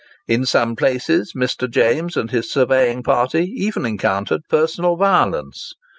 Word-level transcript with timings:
In 0.27 0.47
some 0.47 0.75
places 0.75 1.33
Mr. 1.37 1.69
James 1.69 2.17
and 2.17 2.31
his 2.31 2.51
surveying 2.51 3.03
party 3.03 3.43
even 3.55 3.85
encountered 3.85 4.41
personal 4.49 4.95
violence. 4.95 5.75